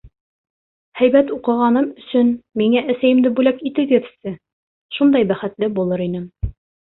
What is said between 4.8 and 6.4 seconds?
шундай бәхетле булыр инем.